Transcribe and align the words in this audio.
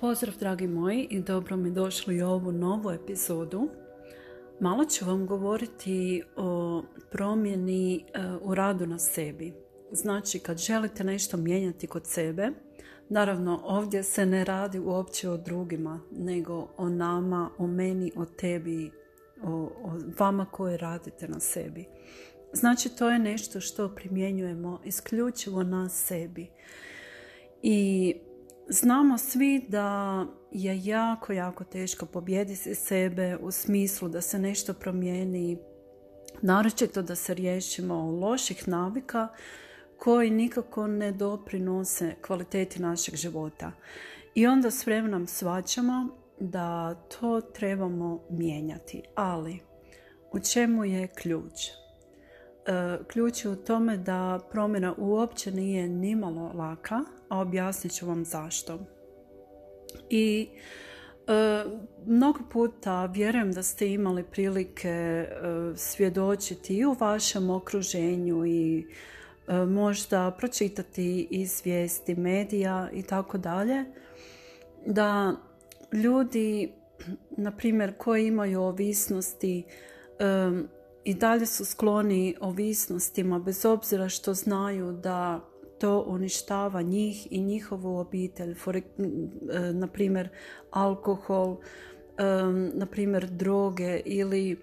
Pozdrav 0.00 0.34
dragi 0.38 0.66
moji 0.66 1.06
i 1.10 1.20
dobro 1.20 1.56
mi 1.56 1.70
došli 1.70 2.22
u 2.22 2.28
ovu 2.28 2.52
novu 2.52 2.90
epizodu. 2.90 3.68
Malo 4.60 4.84
ću 4.84 5.04
vam 5.04 5.26
govoriti 5.26 6.22
o 6.36 6.82
promjeni 7.10 7.96
e, 7.96 8.02
u 8.42 8.54
radu 8.54 8.86
na 8.86 8.98
sebi. 8.98 9.54
Znači 9.92 10.38
kad 10.38 10.58
želite 10.58 11.04
nešto 11.04 11.36
mijenjati 11.36 11.86
kod 11.86 12.06
sebe, 12.06 12.50
naravno 13.08 13.60
ovdje 13.64 14.02
se 14.02 14.26
ne 14.26 14.44
radi 14.44 14.78
uopće 14.78 15.28
o 15.28 15.36
drugima, 15.36 16.00
nego 16.10 16.68
o 16.76 16.88
nama, 16.88 17.50
o 17.58 17.66
meni, 17.66 18.12
o 18.16 18.24
tebi, 18.24 18.90
o, 19.42 19.50
o 19.82 19.92
vama 20.18 20.46
koji 20.50 20.76
radite 20.76 21.28
na 21.28 21.40
sebi. 21.40 21.84
Znači 22.52 22.96
to 22.96 23.10
je 23.10 23.18
nešto 23.18 23.60
što 23.60 23.94
primjenjujemo 23.94 24.80
isključivo 24.84 25.62
na 25.62 25.88
sebi. 25.88 26.50
I 27.62 28.14
Znamo 28.68 29.18
svi 29.18 29.66
da 29.68 30.24
je 30.50 30.84
jako, 30.84 31.32
jako 31.32 31.64
teško 31.64 32.06
pobijediti 32.06 32.74
sebe 32.74 33.36
u 33.36 33.50
smislu 33.50 34.08
da 34.08 34.20
se 34.20 34.38
nešto 34.38 34.74
promijeni, 34.74 35.58
naročito 36.42 37.02
da 37.02 37.14
se 37.14 37.34
riješimo 37.34 38.10
loših 38.10 38.68
navika 38.68 39.28
koji 39.98 40.30
nikako 40.30 40.86
ne 40.86 41.12
doprinose 41.12 42.14
kvaliteti 42.26 42.82
našeg 42.82 43.14
života. 43.14 43.72
I 44.34 44.46
onda 44.46 44.70
s 44.70 44.86
vremenom 44.86 45.26
svaćamo 45.26 46.08
da 46.40 46.94
to 46.94 47.40
trebamo 47.40 48.20
mijenjati. 48.30 49.02
Ali 49.14 49.60
u 50.32 50.40
čemu 50.40 50.84
je 50.84 51.06
ključ? 51.06 51.85
E, 52.66 52.98
ključ 53.08 53.44
je 53.44 53.50
u 53.50 53.56
tome 53.56 53.96
da 53.96 54.40
promjena 54.50 54.94
uopće 54.98 55.52
nije 55.52 55.88
nimalo 55.88 56.52
laka, 56.54 57.00
a 57.28 57.40
objasnit 57.40 57.92
ću 57.92 58.06
vam 58.06 58.24
zašto. 58.24 58.78
I 60.10 60.48
e, 61.26 61.64
mnogo 62.06 62.38
puta 62.52 63.06
vjerujem 63.06 63.52
da 63.52 63.62
ste 63.62 63.92
imali 63.92 64.24
prilike 64.24 64.88
e, 64.88 65.26
svjedočiti 65.76 66.76
i 66.76 66.84
u 66.84 66.96
vašem 67.00 67.50
okruženju 67.50 68.46
i 68.46 68.86
e, 69.48 69.54
možda 69.54 70.30
pročitati 70.38 71.28
iz 71.30 71.62
vijesti 71.64 72.14
medija 72.14 72.90
i 72.92 73.02
tako 73.02 73.38
dalje 73.38 73.84
da 74.86 75.36
ljudi 75.92 76.72
na 77.30 77.50
primjer 77.50 77.94
koji 77.98 78.26
imaju 78.26 78.60
ovisnosti 78.62 79.64
i 81.06 81.14
dalje 81.14 81.46
su 81.46 81.64
skloni 81.64 82.36
ovisnostima 82.40 83.38
bez 83.38 83.64
obzira 83.64 84.08
što 84.08 84.34
znaju 84.34 84.92
da 84.92 85.40
to 85.80 86.04
uništava 86.06 86.82
njih 86.82 87.28
i 87.30 87.40
njihovu 87.40 87.96
obitelj. 87.96 88.54
For, 88.54 88.80
na 89.72 89.86
primjer 89.86 90.28
alkohol, 90.70 91.56
na 92.74 92.86
primjer 92.86 93.26
droge 93.30 94.00
ili 94.04 94.52
e, 94.52 94.56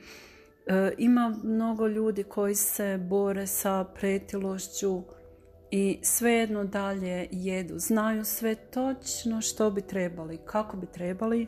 ima 0.97 1.39
mnogo 1.43 1.87
ljudi 1.87 2.23
koji 2.23 2.55
se 2.55 2.97
bore 2.97 3.47
sa 3.47 3.85
pretilošću 3.95 5.01
i 5.71 5.99
svejedno 6.01 6.63
dalje 6.63 7.27
jedu. 7.31 7.79
Znaju 7.79 8.25
sve 8.25 8.55
točno 8.55 9.41
što 9.41 9.71
bi 9.71 9.81
trebali, 9.81 10.39
kako 10.45 10.77
bi 10.77 10.87
trebali, 10.87 11.47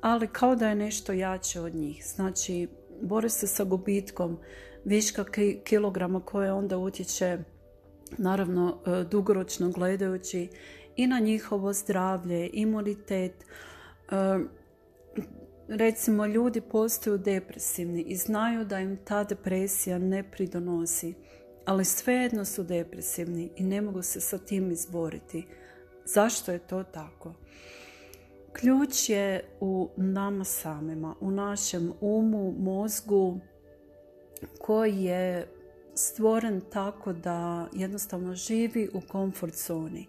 ali 0.00 0.26
kao 0.26 0.56
da 0.56 0.68
je 0.68 0.74
nešto 0.74 1.12
jače 1.12 1.60
od 1.60 1.74
njih. 1.74 2.04
Znači, 2.06 2.68
bore 3.02 3.28
se 3.28 3.46
sa 3.46 3.64
gubitkom 3.64 4.38
viška 4.84 5.24
kilograma 5.64 6.20
koje 6.20 6.52
onda 6.52 6.78
utječe 6.78 7.38
naravno 8.18 8.78
e, 8.86 9.04
dugoročno 9.04 9.70
gledajući 9.70 10.48
i 10.96 11.06
na 11.06 11.18
njihovo 11.18 11.72
zdravlje, 11.72 12.50
imunitet. 12.52 13.32
E, 13.42 13.44
recimo 15.68 16.26
ljudi 16.26 16.60
postaju 16.60 17.18
depresivni 17.18 18.02
i 18.02 18.16
znaju 18.16 18.64
da 18.64 18.80
im 18.80 18.98
ta 19.04 19.24
depresija 19.24 19.98
ne 19.98 20.30
pridonosi, 20.30 21.14
ali 21.64 21.84
svejedno 21.84 22.44
su 22.44 22.62
depresivni 22.62 23.50
i 23.56 23.64
ne 23.64 23.80
mogu 23.80 24.02
se 24.02 24.20
sa 24.20 24.38
tim 24.38 24.70
izboriti. 24.70 25.46
Zašto 26.04 26.52
je 26.52 26.58
to 26.58 26.82
tako? 26.82 27.34
Ključ 28.60 29.08
je 29.08 29.44
u 29.60 29.88
nama 29.96 30.44
samima, 30.44 31.14
u 31.20 31.30
našem 31.30 31.92
umu, 32.00 32.54
mozgu 32.58 33.40
koji 34.58 35.02
je 35.04 35.48
stvoren 35.94 36.60
tako 36.72 37.12
da 37.12 37.68
jednostavno 37.72 38.34
živi 38.34 38.88
u 38.94 39.00
komfort 39.00 39.54
zoni. 39.54 40.06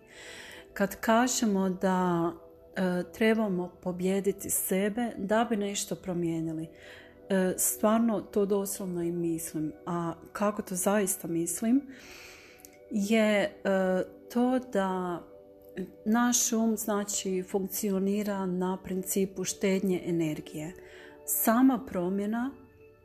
Kad 0.74 0.96
kažemo 0.96 1.70
da 1.70 2.32
e, 2.76 3.04
trebamo 3.14 3.72
pobijediti 3.82 4.50
sebe 4.50 5.12
da 5.18 5.48
bi 5.50 5.56
nešto 5.58 5.96
promijenili, 5.96 6.68
e, 7.30 7.54
stvarno 7.58 8.22
to 8.22 8.46
doslovno 8.46 9.04
i 9.04 9.12
mislim. 9.12 9.74
A 9.86 10.14
kako 10.32 10.62
to 10.62 10.76
zaista 10.76 11.28
mislim 11.28 11.82
je 12.92 13.44
e, 13.44 13.50
to 14.34 14.60
da 14.74 15.22
naš 16.06 16.54
um 16.54 16.78
znači 16.78 17.44
funkcionira 17.44 18.46
na 18.46 18.78
principu 18.84 19.44
štednje 19.44 20.02
energije. 20.06 20.74
Sama 21.26 21.86
promjena 21.88 22.52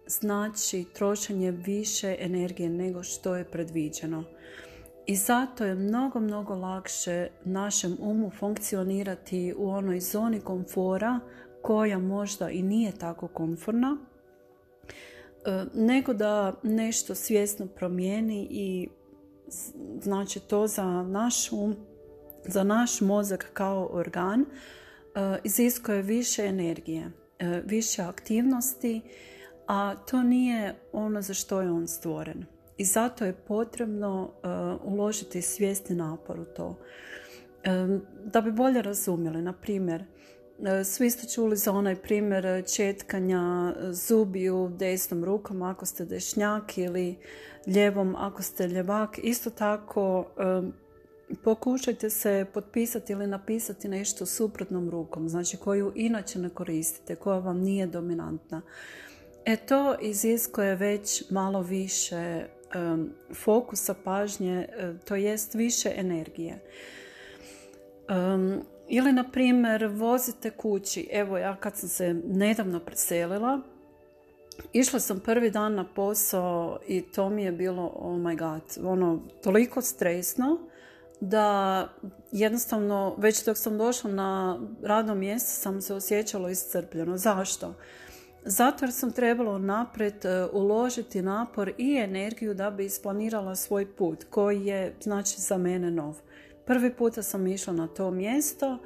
znači 0.06 0.84
trošenje 0.94 1.50
više 1.50 2.16
energije 2.18 2.68
nego 2.68 3.02
što 3.02 3.36
je 3.36 3.44
predviđeno. 3.44 4.24
I 5.06 5.16
zato 5.16 5.64
je 5.64 5.74
mnogo, 5.74 6.20
mnogo 6.20 6.54
lakše 6.54 7.28
našem 7.44 7.96
umu 8.00 8.30
funkcionirati 8.38 9.54
u 9.56 9.68
onoj 9.70 10.00
zoni 10.00 10.40
komfora 10.40 11.20
koja 11.62 11.98
možda 11.98 12.50
i 12.50 12.62
nije 12.62 12.92
tako 12.92 13.28
komforna, 13.28 13.96
nego 15.74 16.14
da 16.14 16.54
nešto 16.62 17.14
svjesno 17.14 17.66
promijeni 17.66 18.48
i 18.50 18.88
znači 20.02 20.40
to 20.40 20.66
za 20.66 21.02
naš 21.02 21.52
um, 21.52 21.76
za 22.46 22.64
naš 22.64 23.00
mozak 23.00 23.50
kao 23.52 23.88
organ 23.92 24.40
e, 24.40 24.46
iziskuje 25.44 26.02
više 26.02 26.42
energije, 26.42 27.10
e, 27.38 27.62
više 27.64 28.02
aktivnosti 28.02 29.00
a 29.66 29.94
to 29.94 30.22
nije 30.22 30.74
ono 30.92 31.22
za 31.22 31.34
što 31.34 31.60
je 31.60 31.70
on 31.70 31.88
stvoren. 31.88 32.44
I 32.76 32.84
zato 32.84 33.24
je 33.24 33.32
potrebno 33.32 34.22
uh, 34.22 34.92
uložiti 34.92 35.42
svijesti 35.42 35.94
napor 35.94 36.40
u 36.40 36.44
to. 36.44 36.78
Da 38.24 38.40
bi 38.40 38.52
bolje 38.52 38.82
razumjeli, 38.82 39.42
na 39.42 39.52
primjer, 39.52 40.04
svi 40.84 41.10
ste 41.10 41.28
čuli 41.28 41.56
za 41.56 41.72
onaj 41.72 41.96
primjer 41.96 42.64
četkanja 42.74 43.74
zubi 43.90 44.50
u 44.50 44.68
desnom 44.68 45.24
rukom 45.24 45.62
ako 45.62 45.86
ste 45.86 46.04
dešnjak 46.04 46.78
ili 46.78 47.18
ljevom 47.66 48.16
ako 48.18 48.42
ste 48.42 48.66
ljevak. 48.66 49.18
Isto 49.22 49.50
tako 49.50 50.26
pokušajte 51.36 52.10
se 52.10 52.46
potpisati 52.54 53.12
ili 53.12 53.26
napisati 53.26 53.88
nešto 53.88 54.26
suprotnom 54.26 54.90
rukom, 54.90 55.28
znači 55.28 55.56
koju 55.56 55.92
inače 55.94 56.38
ne 56.38 56.48
koristite, 56.48 57.16
koja 57.16 57.38
vam 57.38 57.60
nije 57.60 57.86
dominantna. 57.86 58.62
E 59.44 59.56
to 59.56 59.96
iziskuje 60.00 60.74
već 60.74 61.30
malo 61.30 61.62
više 61.62 62.46
fokusa 63.34 63.94
pažnje, 64.04 64.68
e, 64.78 64.94
to 65.04 65.14
jest 65.14 65.54
više 65.54 65.92
energije. 65.96 66.58
ili, 68.88 69.12
na 69.12 69.30
primjer, 69.30 69.86
vozite 69.86 70.50
kući. 70.50 71.08
Evo, 71.12 71.38
ja 71.38 71.56
kad 71.56 71.76
sam 71.76 71.88
se 71.88 72.14
nedavno 72.26 72.80
preselila, 72.80 73.60
išla 74.72 75.00
sam 75.00 75.20
prvi 75.20 75.50
dan 75.50 75.74
na 75.74 75.84
posao 75.94 76.78
i 76.88 77.02
to 77.02 77.30
mi 77.30 77.42
je 77.42 77.52
bilo, 77.52 77.92
oh 77.94 78.16
my 78.16 78.38
god, 78.38 78.86
ono, 78.86 79.22
toliko 79.42 79.82
stresno 79.82 80.58
da 81.20 81.88
jednostavno, 82.32 83.14
već 83.18 83.44
dok 83.44 83.56
sam 83.56 83.78
došla 83.78 84.10
na 84.10 84.60
radno 84.82 85.14
mjesto 85.14 85.50
sam 85.50 85.80
se 85.80 85.94
osjećala 85.94 86.50
iscrpljeno. 86.50 87.16
Zašto? 87.16 87.74
Zato 88.44 88.84
jer 88.84 88.92
sam 88.92 89.12
trebala 89.12 89.58
napred 89.58 90.24
e, 90.24 90.46
uložiti 90.52 91.22
napor 91.22 91.72
i 91.78 91.96
energiju 91.96 92.54
da 92.54 92.70
bi 92.70 92.84
isplanirala 92.84 93.56
svoj 93.56 93.96
put 93.96 94.24
koji 94.30 94.66
je 94.66 94.96
znači 95.00 95.40
za 95.40 95.58
mene 95.58 95.90
nov. 95.90 96.16
Prvi 96.66 96.94
puta 96.94 97.22
sam 97.22 97.46
išla 97.46 97.72
na 97.72 97.86
to 97.86 98.10
mjesto, 98.10 98.78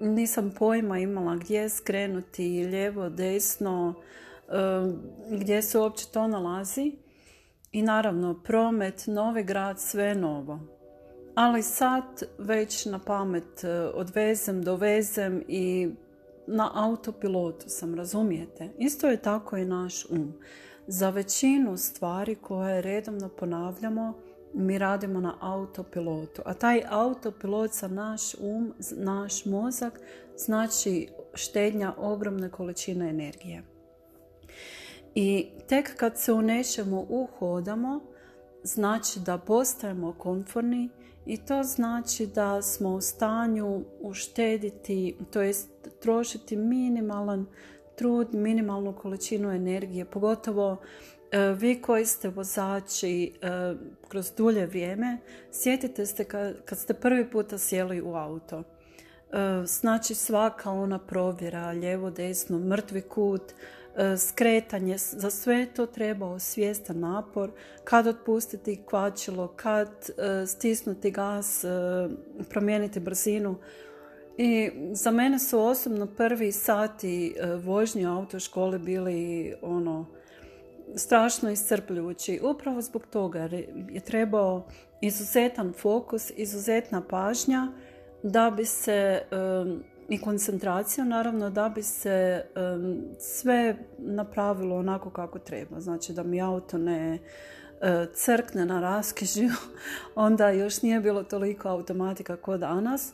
nisam 0.00 0.54
pojma 0.58 0.98
imala 0.98 1.36
gdje 1.36 1.68
skrenuti, 1.68 2.66
lijevo, 2.66 3.08
desno, 3.08 3.94
gdje 5.30 5.62
se 5.62 5.78
uopće 5.78 6.06
to 6.12 6.26
nalazi. 6.26 6.92
I 7.72 7.82
naravno, 7.82 8.42
promet, 8.42 9.04
novi 9.06 9.42
grad, 9.42 9.80
sve 9.80 10.14
novo. 10.14 10.77
Ali 11.38 11.62
sad 11.62 12.22
već 12.38 12.84
na 12.84 12.98
pamet 12.98 13.64
e, 13.64 13.70
odvezem, 13.94 14.62
dovezem 14.62 15.42
i 15.48 15.88
na 16.46 16.70
autopilotu 16.74 17.68
sam, 17.68 17.94
razumijete? 17.94 18.68
Isto 18.78 19.08
je 19.08 19.22
tako 19.22 19.56
i 19.56 19.64
naš 19.64 20.10
um. 20.10 20.32
Za 20.86 21.10
većinu 21.10 21.76
stvari 21.76 22.34
koje 22.34 22.82
redovno 22.82 23.28
ponavljamo, 23.28 24.14
mi 24.54 24.78
radimo 24.78 25.20
na 25.20 25.34
autopilotu. 25.40 26.42
A 26.44 26.54
taj 26.54 26.82
autopilot 26.88 27.72
za 27.72 27.88
naš 27.88 28.34
um, 28.34 28.74
naš 28.96 29.44
mozak, 29.44 30.00
znači 30.36 31.08
štednja 31.34 31.94
ogromne 31.98 32.50
količine 32.50 33.10
energije. 33.10 33.62
I 35.14 35.46
tek 35.68 35.96
kad 35.96 36.18
se 36.18 36.32
u 36.32 36.42
uhodamo, 37.08 38.00
znači 38.62 39.20
da 39.20 39.38
postajemo 39.38 40.12
konforni 40.12 40.88
i 41.28 41.36
to 41.36 41.62
znači 41.62 42.26
da 42.26 42.62
smo 42.62 42.88
u 42.88 43.00
stanju 43.00 43.84
uštediti, 44.00 45.16
to 45.32 45.42
jest 45.42 45.68
trošiti 46.00 46.56
minimalan 46.56 47.46
trud, 47.96 48.34
minimalnu 48.34 48.92
količinu 48.92 49.50
energije, 49.50 50.04
pogotovo 50.04 50.76
e, 51.32 51.38
vi 51.38 51.82
koji 51.82 52.06
ste 52.06 52.28
vozači 52.28 53.32
e, 53.42 53.48
kroz 54.08 54.32
dulje 54.36 54.66
vrijeme, 54.66 55.18
sjetite 55.52 56.06
se 56.06 56.24
kad, 56.24 56.78
ste 56.78 56.94
prvi 56.94 57.30
puta 57.30 57.58
sjeli 57.58 58.02
u 58.02 58.14
auto. 58.14 58.58
E, 58.58 58.64
znači 59.66 60.14
svaka 60.14 60.70
ona 60.70 60.98
provjera, 60.98 61.70
lijevo, 61.70 62.10
desno, 62.10 62.58
mrtvi 62.58 63.00
kut, 63.00 63.54
skretanje, 64.16 64.98
za 64.98 65.30
sve 65.30 65.66
to 65.76 65.86
treba 65.86 66.26
osvijestan 66.26 67.00
napor, 67.00 67.50
kad 67.84 68.06
otpustiti 68.06 68.82
kvačilo, 68.86 69.48
kad 69.48 69.88
e, 69.88 70.46
stisnuti 70.46 71.10
gas, 71.10 71.64
e, 71.64 71.68
promijeniti 72.50 73.00
brzinu. 73.00 73.56
I 74.36 74.70
za 74.92 75.10
mene 75.10 75.38
su 75.38 75.60
osobno 75.60 76.06
prvi 76.06 76.52
sati 76.52 77.34
vožnje 77.64 78.08
u 78.08 78.12
autoškoli 78.12 78.78
bili 78.78 79.54
ono 79.62 80.06
strašno 80.96 81.50
iscrpljujući. 81.50 82.40
Upravo 82.42 82.82
zbog 82.82 83.06
toga 83.06 83.38
je 83.90 84.00
trebao 84.04 84.68
izuzetan 85.00 85.72
fokus, 85.72 86.32
izuzetna 86.36 87.02
pažnja 87.10 87.72
da 88.22 88.50
bi 88.50 88.64
se 88.64 89.22
i 90.08 90.20
koncentracija 90.20 91.04
naravno 91.04 91.50
da 91.50 91.68
bi 91.68 91.82
se 91.82 92.44
sve 93.18 93.76
napravilo 93.98 94.76
onako 94.76 95.10
kako 95.10 95.38
treba. 95.38 95.80
Znači 95.80 96.12
da 96.12 96.22
mi 96.22 96.42
auto 96.42 96.78
ne 96.78 97.18
e, 97.80 98.06
crkne 98.14 98.66
na 98.66 98.80
raskižju, 98.80 99.50
onda 100.14 100.50
još 100.50 100.82
nije 100.82 101.00
bilo 101.00 101.22
toliko 101.22 101.68
automatika 101.68 102.36
kao 102.36 102.58
danas. 102.58 103.12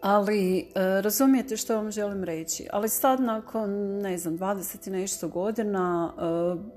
Ali 0.00 0.58
e, 0.58 0.64
razumijete 1.00 1.56
što 1.56 1.76
vam 1.76 1.90
želim 1.90 2.24
reći. 2.24 2.66
Ali 2.72 2.88
sad 2.88 3.20
nakon, 3.20 3.70
ne 4.00 4.18
znam, 4.18 4.38
20 4.38 4.88
i 4.88 4.90
nešto 4.90 5.28
godina 5.28 6.12
e, 6.16 6.22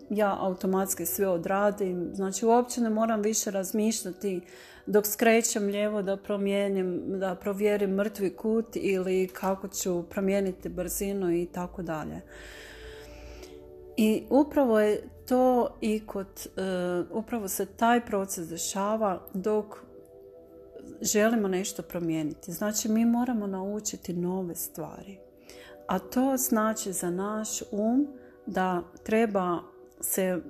ja 0.09 0.37
automatski 0.39 1.05
sve 1.05 1.27
odradim. 1.27 2.09
Znači 2.13 2.45
uopće 2.45 2.81
ne 2.81 2.89
moram 2.89 3.21
više 3.21 3.51
razmišljati 3.51 4.41
dok 4.85 5.07
skrećem 5.07 5.65
lijevo 5.65 6.01
da 6.01 6.17
promijenim, 6.17 7.19
da 7.19 7.35
provjerim 7.35 7.89
mrtvi 7.89 8.35
kut 8.35 8.65
ili 8.75 9.27
kako 9.27 9.67
ću 9.67 10.03
promijeniti 10.09 10.69
brzinu 10.69 11.31
i 11.31 11.45
tako 11.45 11.81
dalje. 11.81 12.21
I 13.97 14.23
upravo 14.29 14.79
je 14.79 15.09
to 15.27 15.77
i 15.81 16.05
kod, 16.05 16.27
e, 16.57 16.61
upravo 17.11 17.47
se 17.47 17.65
taj 17.65 18.05
proces 18.05 18.47
dešava 18.47 19.27
dok 19.33 19.65
želimo 21.01 21.47
nešto 21.47 21.81
promijeniti. 21.81 22.51
Znači 22.51 22.89
mi 22.89 23.05
moramo 23.05 23.47
naučiti 23.47 24.13
nove 24.13 24.55
stvari. 24.55 25.17
A 25.87 25.99
to 25.99 26.37
znači 26.37 26.91
za 26.91 27.09
naš 27.09 27.61
um 27.71 28.07
da 28.45 28.83
treba 29.03 29.59
se 30.01 30.41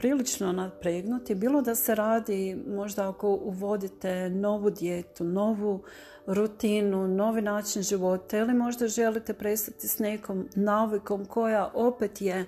prilično 0.00 0.52
napregnuti, 0.52 1.34
bilo 1.34 1.62
da 1.62 1.74
se 1.74 1.94
radi 1.94 2.56
možda 2.66 3.08
ako 3.08 3.28
uvodite 3.28 4.30
novu 4.30 4.70
dijetu, 4.70 5.24
novu 5.24 5.82
rutinu, 6.26 7.08
novi 7.08 7.42
način 7.42 7.82
života 7.82 8.38
ili 8.38 8.54
možda 8.54 8.88
želite 8.88 9.34
prestati 9.34 9.88
s 9.88 9.98
nekom 9.98 10.48
navikom 10.54 11.24
koja 11.24 11.70
opet 11.74 12.22
je 12.22 12.36
e, 12.36 12.46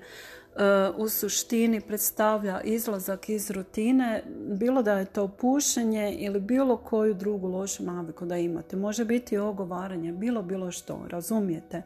u 0.97 1.09
suštini 1.09 1.81
predstavlja 1.81 2.61
izlazak 2.61 3.29
iz 3.29 3.51
rutine, 3.51 4.23
bilo 4.47 4.83
da 4.83 4.93
je 4.99 5.05
to 5.05 5.29
pušenje 5.29 6.17
ili 6.19 6.41
bilo 6.41 6.77
koju 6.77 7.15
drugu 7.15 7.49
lošu 7.49 7.83
naviku 7.83 8.25
da 8.27 8.37
imate. 8.37 8.77
Može 8.77 9.05
biti 9.05 9.39
ogovaranje, 9.39 10.13
bilo 10.13 10.43
bilo 10.43 10.71
što, 10.71 11.07
razumijete. 11.09 11.83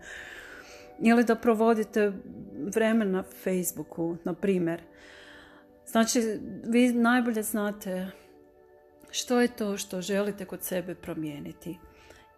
Ili 0.98 1.24
da 1.24 1.34
provodite 1.34 2.12
vremena 2.74 3.10
na 3.10 3.22
Facebooku, 3.22 4.16
na 4.24 4.34
primjer. 4.34 4.82
Znači, 5.86 6.20
vi 6.64 6.92
najbolje 6.92 7.42
znate 7.42 8.06
što 9.10 9.40
je 9.40 9.48
to 9.48 9.76
što 9.76 10.00
želite 10.00 10.44
kod 10.44 10.62
sebe 10.62 10.94
promijeniti. 10.94 11.78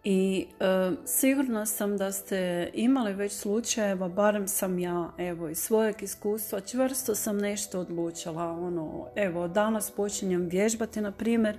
I 0.03 0.47
e, 0.59 0.91
sigurna 1.05 1.65
sam 1.65 1.97
da 1.97 2.11
ste 2.11 2.69
imali 2.73 3.13
već 3.13 3.31
slučajeva, 3.31 4.09
barem 4.09 4.47
sam 4.47 4.79
ja, 4.79 5.11
evo, 5.17 5.49
iz 5.49 5.57
svojeg 5.57 6.03
iskustva, 6.03 6.61
čvrsto 6.61 7.15
sam 7.15 7.37
nešto 7.37 7.79
odlučila. 7.79 8.51
Ono, 8.51 9.07
evo, 9.15 9.47
danas 9.47 9.91
počinjem 9.91 10.47
vježbati, 10.47 11.01
na 11.01 11.11
primjer, 11.11 11.57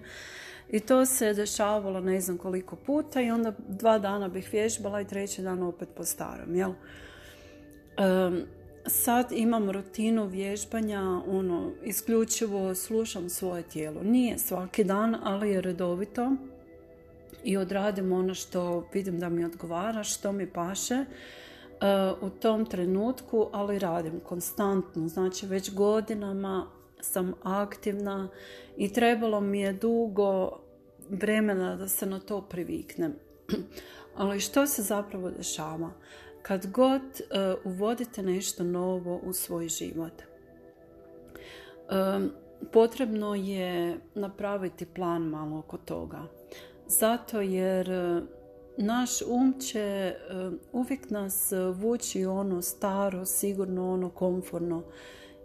i 0.69 0.81
to 0.81 1.07
se 1.07 1.35
dešavalo 1.35 2.01
ne 2.01 2.21
znam 2.21 2.39
koliko 2.39 2.77
puta 2.77 3.21
i 3.21 3.31
onda 3.31 3.53
dva 3.69 3.99
dana 3.99 4.29
bih 4.29 4.49
vježbala 4.53 5.01
i 5.01 5.07
treći 5.07 5.43
dan 5.43 5.63
opet 5.63 5.89
po 5.97 6.05
starom, 6.05 6.55
jel? 6.55 6.73
Sad 8.87 9.33
imam 9.33 9.71
rutinu 9.71 10.27
vježbanja, 10.27 11.03
ono, 11.27 11.71
isključivo 11.85 12.75
slušam 12.75 13.29
svoje 13.29 13.63
tijelo. 13.63 14.03
Nije 14.03 14.39
svaki 14.39 14.85
dan, 14.85 15.17
ali 15.23 15.51
je 15.51 15.61
redovito 15.61 16.33
i 17.45 17.57
odradim 17.57 18.13
ono 18.13 18.35
što 18.35 18.89
vidim 18.93 19.21
da 19.21 19.29
mi 19.29 19.45
odgovara, 19.45 20.05
što 20.05 20.33
mi 20.33 20.47
paše 20.47 20.95
e, 20.95 21.07
u 22.21 22.31
tom 22.31 22.67
trenutku, 22.67 23.49
ali 23.53 23.79
radim 23.79 24.21
konstantno. 24.21 25.09
Znači 25.09 25.47
već 25.47 25.75
godinama 25.75 26.67
sam 27.01 27.35
aktivna 27.43 28.29
i 28.77 28.93
trebalo 28.93 29.41
mi 29.41 29.61
je 29.61 29.73
dugo 29.73 30.61
vremena 31.09 31.77
da 31.77 31.89
se 31.89 32.07
na 32.07 32.21
to 32.21 32.41
priviknem. 32.41 33.15
ali 34.17 34.41
što 34.41 34.67
se 34.67 34.83
zapravo 34.83 35.31
dešava? 35.31 35.91
Kad 36.43 36.67
god 36.67 37.03
uh, 37.03 37.73
uvodite 37.73 38.23
nešto 38.23 38.65
novo 38.65 39.21
u 39.25 39.33
svoj 39.33 39.69
život. 39.69 40.13
Um, 42.17 42.31
potrebno 42.73 43.35
je 43.35 43.99
napraviti 44.15 44.87
plan 44.87 45.23
malo 45.23 45.59
oko 45.59 45.77
toga. 45.77 46.23
Zato 46.87 47.41
jer 47.41 47.91
uh, 47.91 48.23
naš 48.77 49.11
um 49.23 49.61
će 49.61 50.15
uvijek 50.73 51.11
nas 51.11 51.53
vući 51.75 52.25
ono 52.25 52.63
staro, 52.63 53.27
sigurno 53.27 53.93
ono 53.93 54.11
komforno. 54.11 54.83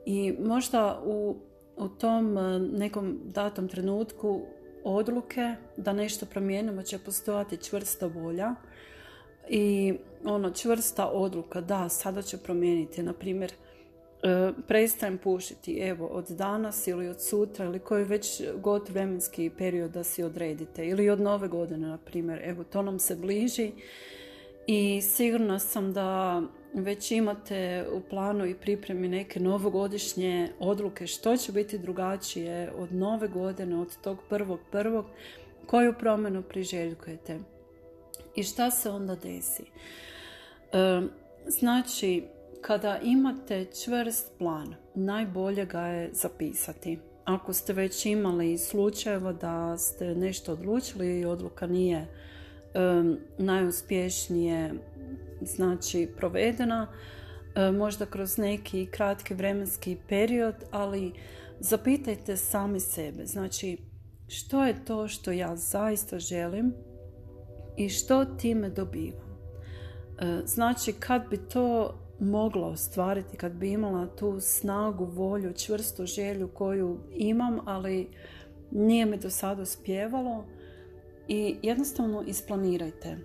I 0.06 0.36
možda 0.40 1.02
u, 1.06 1.36
u 1.78 1.88
tom 1.88 2.34
nekom 2.74 3.20
datom 3.25 3.68
trenutku 3.68 4.42
odluke 4.84 5.56
da 5.78 5.94
nešto 5.94 6.25
promijenimo 6.25 6.82
će 6.82 7.00
postojati 7.00 7.58
čvrsta 7.58 8.08
volja 8.08 8.56
i 9.50 9.94
ono 10.25 10.52
čvrsta 10.52 11.08
odluka 11.08 11.62
da 11.62 11.90
sada 11.90 12.22
ću 12.22 12.38
promijeniti. 12.38 13.04
Na 13.04 13.14
primjer 13.14 13.52
e, 13.52 14.52
prestajem 14.68 15.18
pušiti 15.18 15.78
evo 15.80 16.06
od 16.06 16.30
danas 16.30 16.88
ili 16.88 17.08
od 17.08 17.22
sutra 17.22 17.66
ili 17.66 17.80
koji 17.80 18.04
već 18.04 18.42
god 18.58 18.90
vremenski 18.90 19.52
period 19.58 19.92
da 19.92 20.04
si 20.04 20.24
odredite. 20.24 20.88
Ili 20.88 21.10
od 21.10 21.22
nove 21.22 21.48
godine 21.48 21.88
na 21.88 21.98
primjer 21.98 22.42
evo 22.44 22.64
to 22.64 22.82
nam 22.82 23.00
se 23.00 23.16
bliži. 23.16 23.72
I 24.68 25.02
sigurna 25.02 25.60
sam 25.60 25.94
da 25.94 26.42
već 26.74 27.12
imate 27.12 27.86
u 27.92 28.02
planu 28.10 28.46
i 28.46 28.56
pripremi 28.56 29.08
neke 29.08 29.40
novogodišnje 29.40 30.52
odluke 30.60 31.08
što 31.08 31.38
će 31.38 31.52
biti 31.52 31.78
drugačije 31.78 32.72
od 32.78 32.94
nove 32.94 33.28
godine, 33.28 33.80
od 33.80 33.98
tog 33.98 34.18
prvog 34.30 34.60
prvog, 34.72 35.06
koju 35.66 35.94
promjenu 36.00 36.44
priželjkujete. 36.44 37.40
I 38.36 38.44
šta 38.44 38.72
se 38.72 38.89
onda 38.89 39.15
desi? 39.15 39.63
E, 39.63 41.01
znači, 41.48 42.24
kada 42.62 43.00
imate 43.04 43.65
čvrst 43.84 44.32
plan, 44.38 44.75
najbolje 44.96 45.65
ga 45.65 45.82
je 45.82 46.10
zapisati. 46.13 47.00
Ako 47.25 47.54
ste 47.54 47.74
već 47.74 48.06
imali 48.06 48.58
slučajeva 48.58 49.34
da 49.34 49.77
ste 49.77 50.15
nešto 50.15 50.51
odlučili 50.51 51.20
i 51.20 51.25
odluka 51.25 51.68
nije 51.68 51.98
e, 51.98 52.08
najuspješnije 53.38 54.74
znači 55.42 56.10
provedena, 56.18 56.88
e, 57.56 57.72
možda 57.72 58.06
kroz 58.06 58.38
neki 58.38 58.86
kratki 58.86 59.34
vremenski 59.34 59.98
period, 60.10 60.56
ali 60.72 61.12
zapitajte 61.60 62.38
sami 62.38 62.80
sebe. 62.80 63.25
Znači, 63.25 63.77
što 64.27 64.65
je 64.65 64.86
to 64.86 65.08
što 65.08 65.32
ja 65.32 65.56
zaista 65.56 66.20
želim 66.20 66.74
i 67.77 67.89
što 67.89 68.25
time 68.25 68.70
dobivam. 68.70 69.38
E, 70.20 70.41
znači 70.46 70.94
kad 70.94 71.29
bi 71.29 71.38
to 71.38 71.96
mogla 72.20 72.67
ostvariti, 72.67 73.38
kad 73.38 73.51
bi 73.51 73.72
imala 73.72 74.08
tu 74.08 74.39
snagu, 74.39 75.05
volju, 75.05 75.53
čvrstu 75.53 76.05
želju 76.05 76.48
koju 76.48 77.00
imam, 77.12 77.60
ali 77.65 78.08
nije 78.72 79.05
mi 79.05 79.17
do 79.17 79.29
sada 79.29 79.65
spjevalo 79.65 80.46
i 81.27 81.55
jednostavno 81.62 82.24
isplanirajte. 82.27 83.17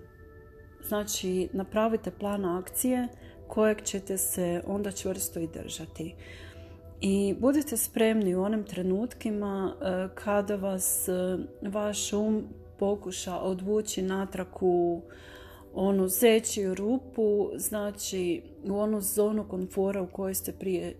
Znači, 0.87 1.49
napravite 1.53 2.11
plan 2.11 2.45
akcije 2.45 3.07
kojeg 3.47 3.81
ćete 3.81 4.17
se 4.17 4.61
onda 4.67 4.91
čvrsto 4.91 5.39
i 5.39 5.47
držati. 5.47 6.15
I 7.01 7.35
budite 7.39 7.77
spremni 7.77 8.35
u 8.35 8.43
onim 8.43 8.63
trenutkima 8.63 9.73
e, 9.81 10.15
kada 10.15 10.55
vas 10.55 11.07
e, 11.07 11.37
vaš 11.69 12.13
um 12.13 12.47
pokuša 12.81 13.37
odvući 13.37 14.01
natrag 14.01 14.47
u 14.61 15.01
onu 15.73 16.07
zećiju 16.07 16.75
rupu, 16.75 17.49
znači 17.55 18.41
u 18.63 18.79
onu 18.79 19.01
zonu 19.01 19.47
komfora 19.49 20.01
u 20.01 20.07
kojoj 20.07 20.33
ste 20.33 20.51
prije 20.51 20.95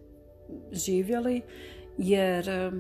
živjeli, 0.72 1.42
jer 1.98 2.50
e, 2.50 2.72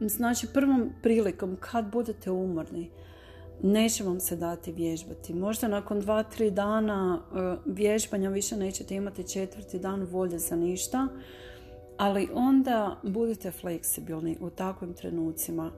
znači 0.00 0.46
prvom 0.54 0.92
prilikom 1.02 1.56
kad 1.60 1.92
budete 1.92 2.30
umorni, 2.30 2.90
neće 3.62 4.04
vam 4.04 4.20
se 4.20 4.36
dati 4.36 4.72
vježbati. 4.72 5.34
Možda 5.34 5.68
nakon 5.68 6.00
dva, 6.00 6.22
tri 6.22 6.50
dana 6.50 7.22
vježbanja 7.66 8.30
više 8.30 8.56
nećete 8.56 8.94
imati 8.94 9.28
četvrti 9.28 9.78
dan 9.78 10.02
volje 10.02 10.38
za 10.38 10.56
ništa, 10.56 11.08
ali 11.96 12.28
onda 12.34 13.00
budite 13.02 13.50
fleksibilni 13.50 14.38
u 14.40 14.50
takvim 14.50 14.94
trenucima. 14.94 15.70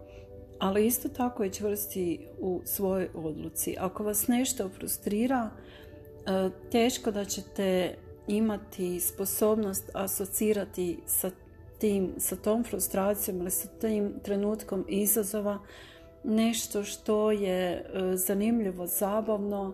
Ali 0.58 0.86
isto 0.86 1.08
tako 1.08 1.44
i 1.44 1.50
čvrsti 1.50 2.26
u 2.40 2.60
svojoj 2.64 3.08
odluci. 3.14 3.74
Ako 3.78 4.04
vas 4.04 4.28
nešto 4.28 4.68
frustrira, 4.68 5.50
e, 5.50 6.50
teško 6.70 7.10
da 7.10 7.24
ćete 7.24 7.94
imati 8.26 9.00
sposobnost 9.00 9.90
asocirati 9.94 10.98
sa, 11.06 11.30
tim, 11.78 12.12
sa 12.18 12.36
tom 12.36 12.64
frustracijom 12.64 13.40
ili 13.40 13.50
sa 13.50 13.68
tim 13.68 14.12
trenutkom 14.22 14.84
izazova 14.88 15.58
nešto 16.24 16.84
što 16.84 17.30
je 17.30 17.70
e, 17.70 17.82
zanimljivo, 18.16 18.86
zabavno 18.86 19.72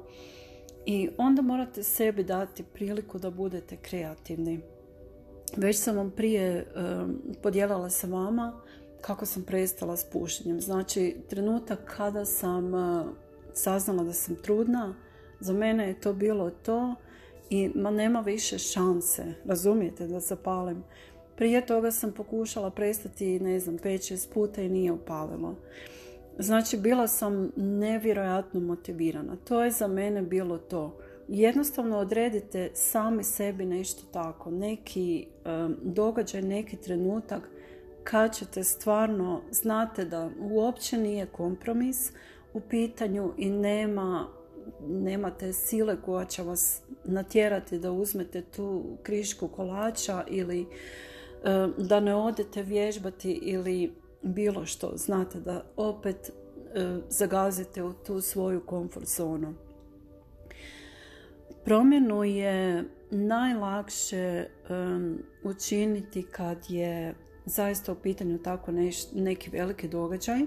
i 0.87 1.09
onda 1.19 1.43
morate 1.43 1.83
sebi 1.83 2.25
dati 2.25 2.62
priliku 2.62 3.19
da 3.19 3.31
budete 3.31 3.76
kreativni. 3.76 4.61
Već 5.57 5.76
sam 5.76 5.97
vam 5.97 6.11
prije 6.11 6.67
podijelila 7.43 7.91
sa 7.91 8.07
vama 8.07 8.61
kako 9.06 9.26
sam 9.26 9.42
prestala 9.42 9.96
s 9.96 10.04
pušenjem. 10.04 10.61
Znači, 10.61 11.16
trenutak 11.28 11.78
kada 11.96 12.25
sam 12.25 12.75
uh, 12.75 13.06
saznala 13.52 14.04
da 14.04 14.12
sam 14.12 14.37
trudna, 14.37 14.94
za 15.40 15.52
mene 15.52 15.88
je 15.88 16.00
to 16.00 16.12
bilo 16.12 16.50
to 16.50 16.94
i 17.50 17.70
ma 17.75 17.90
nema 17.90 18.20
više 18.20 18.58
šanse, 18.58 19.25
razumijete, 19.44 20.06
da 20.06 20.20
zapalim. 20.20 20.84
Prije 21.37 21.66
toga 21.66 21.90
sam 21.90 22.12
pokušala 22.12 22.70
prestati, 22.70 23.40
ne 23.40 23.61
znam, 23.61 23.78
5-6 23.78 24.32
puta 24.34 24.62
i 24.62 24.68
nije 24.68 24.92
upalilo. 24.92 25.54
Znači, 26.38 26.76
bila 26.76 27.08
sam 27.08 27.50
nevjerojatno 27.56 28.61
motivirana. 28.61 29.37
To 29.44 29.64
je 29.64 29.70
za 29.70 29.88
mene 29.88 30.23
bilo 30.23 30.58
to 30.58 30.99
jednostavno 31.28 31.99
odredite 31.99 32.70
sami 32.75 33.25
sebi 33.25 33.64
nešto 33.64 34.02
tako, 34.12 34.50
neki 34.50 35.26
događaj, 35.82 36.42
neki 36.42 36.76
trenutak 36.76 37.50
kad 38.04 38.34
ćete 38.34 38.64
stvarno, 38.64 39.42
znate 39.50 40.04
da 40.04 40.30
uopće 40.40 40.99
nije 40.99 41.26
kompromis 41.26 42.12
u 42.52 42.61
pitanju 42.61 43.32
i 43.38 43.50
nema 43.50 44.28
nemate 44.88 45.52
sile 45.52 46.02
koja 46.02 46.25
će 46.25 46.42
vas 46.42 46.82
natjerati 47.04 47.78
da 47.78 47.92
uzmete 47.92 48.42
tu 48.42 48.84
krišku 49.02 49.49
kolača 49.49 50.25
ili 50.28 50.66
da 51.78 52.00
ne 52.00 52.14
odete 52.14 52.62
vježbati 52.62 53.32
ili 53.32 53.94
bilo 54.23 54.66
što. 54.66 54.92
Znate 54.96 55.40
da 55.40 55.64
opet 55.76 56.30
zagazite 57.08 57.82
u 57.82 57.92
tu 57.92 58.20
svoju 58.20 58.66
komfort 58.66 59.06
zonu. 59.06 59.54
Promjenu 61.64 62.25
je 62.25 62.84
najlakše 63.11 64.46
učiniti 65.44 66.23
kad 66.23 66.58
je 66.68 67.14
zaista 67.45 67.93
u 67.93 67.95
pitanju 67.95 68.39
tako 68.39 68.73
neki 69.13 69.51
veliki 69.51 69.89
događaj. 69.89 70.41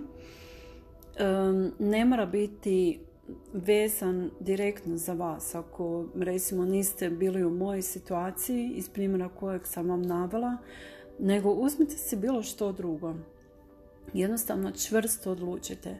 ne 1.80 2.06
mora 2.06 2.26
biti 2.26 3.00
vezan 3.54 4.30
direktno 4.40 4.98
za 4.98 5.14
vas. 5.14 5.56
Ako 5.56 6.06
recimo 6.16 6.66
niste 6.66 7.10
bili 7.10 7.44
u 7.44 7.50
mojoj 7.50 7.82
situaciji 7.82 8.72
iz 8.76 8.90
primjera 8.90 9.30
kojeg 9.30 9.68
sam 9.68 9.90
vam 9.90 10.02
navela, 10.02 10.58
nego 11.20 11.52
uzmite 11.52 11.98
si 11.98 12.16
bilo 12.16 12.44
što 12.44 12.72
drugo. 12.72 13.16
Jednostavno 14.14 14.72
čvrsto 14.72 15.32
odlučite 15.32 15.98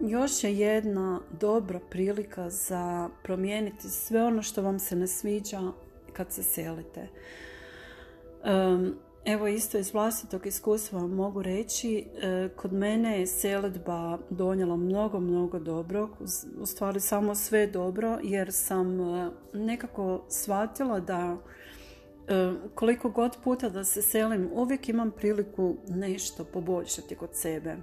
još 0.00 0.44
je 0.44 0.58
jedna 0.58 1.20
dobra 1.40 1.80
prilika 1.90 2.50
za 2.50 3.08
promijeniti 3.22 3.88
sve 3.88 4.22
ono 4.22 4.42
što 4.42 4.62
vam 4.62 4.78
se 4.78 4.96
ne 4.96 5.06
sviđa 5.06 5.60
kad 6.12 6.32
se 6.32 6.42
selite. 6.42 7.08
Evo 9.24 9.48
isto 9.48 9.78
iz 9.78 9.92
vlastitog 9.92 10.46
iskustva 10.46 11.06
mogu 11.06 11.42
reći, 11.42 12.04
e, 12.22 12.48
kod 12.56 12.72
mene 12.72 13.20
je 13.20 13.26
selitba 13.26 14.18
donijela 14.30 14.76
mnogo, 14.76 15.20
mnogo 15.20 15.58
dobro, 15.58 16.08
u 16.60 16.66
stvari 16.66 17.00
samo 17.00 17.34
sve 17.34 17.66
dobro, 17.66 18.18
jer 18.22 18.52
sam 18.52 19.00
e, 19.00 19.30
nekako 19.52 20.24
shvatila 20.28 21.00
da 21.00 21.36
e, 22.28 22.52
koliko 22.74 23.10
god 23.10 23.36
puta 23.44 23.68
da 23.68 23.84
se 23.84 24.02
selim, 24.02 24.50
uvijek 24.52 24.88
imam 24.88 25.10
priliku 25.10 25.76
nešto 25.88 26.44
poboljšati 26.44 27.14
kod 27.14 27.30
sebe. 27.32 27.76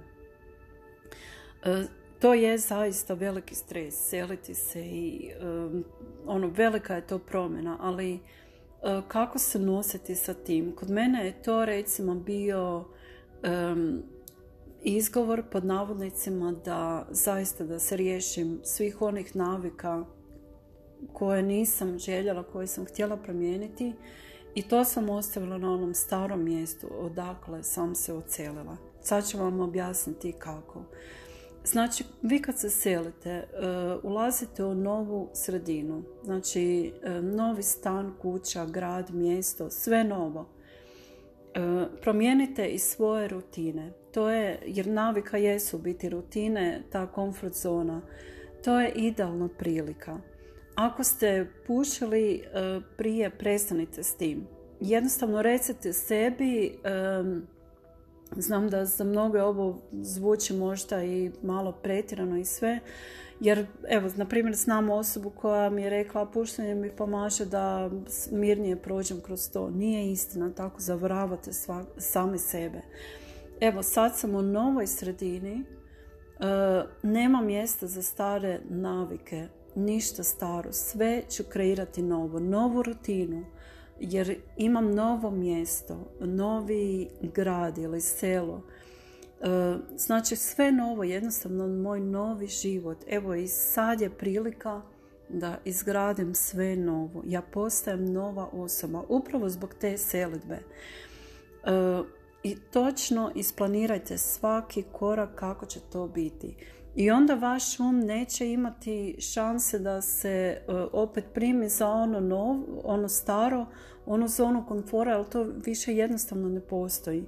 To 2.20 2.34
je 2.34 2.58
zaista 2.58 3.14
veliki 3.14 3.54
stres, 3.54 3.94
seliti 4.08 4.54
se 4.54 4.80
i 4.86 5.30
ono, 6.26 6.48
velika 6.48 6.94
je 6.94 7.06
to 7.06 7.18
promjena, 7.18 7.76
ali 7.80 8.20
kako 9.08 9.38
se 9.38 9.58
nositi 9.58 10.14
sa 10.14 10.34
tim? 10.34 10.72
Kod 10.76 10.90
mene 10.90 11.26
je 11.26 11.42
to 11.42 11.64
recimo 11.64 12.14
bio 12.14 12.84
izgovor 14.82 15.42
pod 15.50 15.64
navodnicima 15.64 16.54
da 16.64 17.06
zaista 17.10 17.64
da 17.64 17.78
se 17.78 17.96
riješim 17.96 18.60
svih 18.64 19.02
onih 19.02 19.36
navika 19.36 20.04
koje 21.12 21.42
nisam 21.42 21.98
željela, 21.98 22.42
koje 22.42 22.66
sam 22.66 22.86
htjela 22.86 23.16
promijeniti 23.16 23.92
i 24.54 24.62
to 24.62 24.84
sam 24.84 25.10
ostavila 25.10 25.58
na 25.58 25.72
onom 25.72 25.94
starom 25.94 26.44
mjestu 26.44 26.86
odakle 26.92 27.62
sam 27.62 27.94
se 27.94 28.12
ocelila. 28.12 28.76
Sad 29.02 29.28
ću 29.28 29.38
vam 29.38 29.60
objasniti 29.60 30.32
kako. 30.32 30.82
Znači, 31.70 32.04
vi 32.22 32.42
kad 32.42 32.58
se 32.58 32.70
selite, 32.70 33.44
uh, 33.52 34.04
ulazite 34.04 34.64
u 34.64 34.74
novu 34.74 35.28
sredinu. 35.34 36.02
Znači, 36.24 36.92
uh, 37.02 37.24
novi 37.24 37.62
stan, 37.62 38.14
kuća, 38.22 38.66
grad, 38.66 39.14
mjesto, 39.14 39.70
sve 39.70 40.04
novo. 40.04 40.40
Uh, 40.40 41.88
promijenite 42.02 42.66
i 42.66 42.78
svoje 42.78 43.28
rutine. 43.28 43.92
To 44.14 44.30
je, 44.30 44.62
jer 44.66 44.86
navika 44.86 45.36
jesu 45.36 45.78
biti 45.78 46.08
rutine, 46.08 46.82
ta 46.92 47.06
komfort 47.06 47.54
zona. 47.54 48.00
To 48.64 48.80
je 48.80 48.92
idealna 48.94 49.48
prilika. 49.58 50.18
Ako 50.74 51.04
ste 51.04 51.46
pušili 51.66 52.42
prije, 52.96 53.30
prestanite 53.30 54.02
s 54.02 54.16
tim. 54.16 54.46
Jednostavno 54.80 55.42
recite 55.42 55.92
sebi 55.92 56.78
Znam 58.36 58.68
da 58.68 58.84
za 58.84 59.04
mnoge 59.04 59.42
ovo 59.42 59.78
zvuči 59.92 60.54
možda 60.54 61.04
i 61.04 61.30
malo 61.42 61.72
pretjerano 61.72 62.38
i 62.38 62.44
sve, 62.44 62.80
jer 63.40 63.66
evo, 63.88 64.10
na 64.16 64.24
primjer, 64.24 64.54
znam 64.54 64.90
osobu 64.90 65.30
koja 65.30 65.70
mi 65.70 65.82
je 65.82 65.90
rekla 65.90 66.26
puštanje 66.26 66.74
mi 66.74 66.90
pomaže 66.90 67.44
da 67.44 67.90
mirnije 68.30 68.76
prođem 68.76 69.20
kroz 69.20 69.50
to. 69.50 69.70
Nije 69.70 70.12
istina, 70.12 70.52
tako 70.54 70.80
zavaravate 70.80 71.50
sami 71.96 72.38
sebe. 72.38 72.82
Evo, 73.60 73.82
sad 73.82 74.16
sam 74.16 74.34
u 74.34 74.42
novoj 74.42 74.86
sredini, 74.86 75.54
e, 75.54 75.64
nema 77.02 77.40
mjesta 77.40 77.86
za 77.86 78.02
stare 78.02 78.60
navike, 78.68 79.48
ništa 79.74 80.22
staro, 80.22 80.72
sve 80.72 81.22
ću 81.30 81.44
kreirati 81.48 82.02
novo, 82.02 82.38
novu 82.40 82.82
rutinu 82.82 83.44
jer 84.00 84.36
imam 84.56 84.94
novo 84.94 85.30
mjesto, 85.30 86.12
novi 86.20 87.08
grad 87.22 87.78
ili 87.78 88.00
selo. 88.00 88.62
E, 89.40 89.76
znači 89.96 90.36
sve 90.36 90.72
novo, 90.72 91.04
jednostavno 91.04 91.66
moj 91.68 92.00
novi 92.00 92.46
život. 92.46 92.98
Evo 93.08 93.34
i 93.34 93.48
sad 93.48 94.00
je 94.00 94.10
prilika 94.10 94.82
da 95.28 95.58
izgradim 95.64 96.34
sve 96.34 96.76
novo. 96.76 97.22
Ja 97.26 97.42
postajem 97.42 98.12
nova 98.12 98.48
osoba 98.52 99.02
upravo 99.08 99.48
zbog 99.48 99.74
te 99.74 99.98
selitbe. 99.98 100.54
E, 100.54 100.60
I 102.42 102.56
točno 102.72 103.32
isplanirajte 103.34 104.18
svaki 104.18 104.84
korak 104.92 105.34
kako 105.34 105.66
će 105.66 105.80
to 105.92 106.08
biti. 106.08 106.56
I 106.98 107.10
onda 107.10 107.34
vaš 107.34 107.80
um 107.80 108.00
neće 108.00 108.52
imati 108.52 109.16
šanse 109.20 109.78
da 109.78 110.02
se 110.02 110.30
e, 110.30 110.72
opet 110.92 111.24
primi 111.34 111.68
za 111.68 111.88
ono, 111.88 112.20
nov, 112.20 112.56
ono 112.84 113.08
staro, 113.08 113.66
ono 114.06 114.28
zonu 114.28 114.64
komfora, 114.68 115.16
ali 115.16 115.30
to 115.30 115.46
više 115.64 115.96
jednostavno 115.96 116.48
ne 116.48 116.60
postoji. 116.60 117.24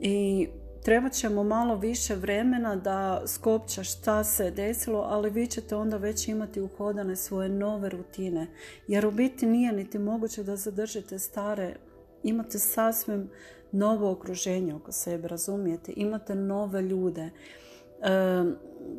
I 0.00 0.48
trebat 0.82 1.12
ćemo 1.12 1.44
malo 1.44 1.76
više 1.76 2.14
vremena 2.14 2.76
da 2.76 3.22
skopča 3.26 3.84
šta 3.84 4.24
se 4.24 4.50
desilo, 4.50 5.06
ali 5.08 5.30
vi 5.30 5.46
ćete 5.46 5.76
onda 5.76 5.96
već 5.96 6.28
imati 6.28 6.60
uhodane 6.60 7.16
svoje 7.16 7.48
nove 7.48 7.88
rutine. 7.88 8.46
Jer 8.88 9.06
u 9.06 9.10
biti 9.10 9.46
nije 9.46 9.72
niti 9.72 9.98
moguće 9.98 10.42
da 10.42 10.56
zadržite 10.56 11.18
stare, 11.18 11.74
imate 12.22 12.58
sasvim 12.58 13.30
novo 13.72 14.10
okruženje 14.10 14.74
oko 14.74 14.92
sebe, 14.92 15.28
razumijete? 15.28 15.92
Imate 15.96 16.34
nove 16.34 16.82
ljude, 16.82 17.30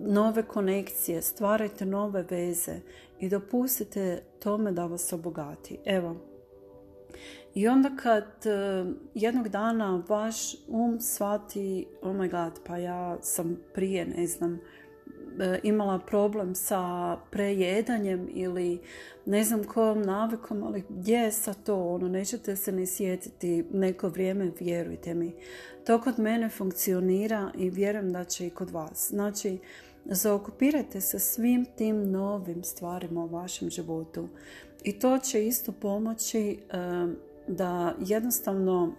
nove 0.05 0.43
konekcije, 0.43 1.21
stvarajte 1.21 1.85
nove 1.85 2.25
veze 2.29 2.75
i 3.19 3.29
dopustite 3.29 4.23
tome 4.39 4.71
da 4.71 4.85
vas 4.85 5.13
obogati. 5.13 5.79
Evo, 5.85 6.15
i 7.53 7.67
onda 7.67 7.91
kad 8.03 8.25
jednog 9.13 9.47
dana 9.47 10.03
vaš 10.07 10.55
um 10.67 10.99
shvati, 10.99 11.87
oh 12.01 12.15
my 12.15 12.31
god, 12.31 12.59
pa 12.65 12.77
ja 12.77 13.17
sam 13.21 13.57
prije, 13.73 14.05
ne 14.05 14.27
znam, 14.27 14.53
E, 14.53 14.82
imala 15.63 15.99
problem 15.99 16.55
sa 16.55 17.15
prejedanjem 17.31 18.29
ili 18.33 18.79
ne 19.25 19.43
znam 19.43 19.63
kojom 19.63 20.01
navikom, 20.01 20.63
ali 20.63 20.83
gdje 20.89 21.17
je 21.17 21.31
sa 21.31 21.53
to? 21.53 21.83
Ono, 21.83 22.07
nećete 22.07 22.55
se 22.55 22.71
ni 22.71 22.87
sjetiti 22.87 23.65
neko 23.71 24.09
vrijeme, 24.09 24.51
vjerujte 24.59 25.13
mi. 25.13 25.33
To 25.85 26.01
kod 26.01 26.19
mene 26.19 26.49
funkcionira 26.49 27.51
i 27.57 27.69
vjerujem 27.69 28.13
da 28.13 28.23
će 28.23 28.47
i 28.47 28.49
kod 28.49 28.69
vas. 28.69 29.07
Znači, 29.09 29.57
zaokupirajte 30.05 31.01
se 31.01 31.19
svim 31.19 31.65
tim 31.77 32.11
novim 32.11 32.63
stvarima 32.63 33.23
u 33.23 33.27
vašem 33.27 33.69
životu. 33.69 34.27
I 34.83 34.99
to 34.99 35.17
će 35.17 35.47
isto 35.47 35.71
pomoći 35.71 36.39
e, 36.49 36.57
da 37.47 37.95
jednostavno 37.99 38.93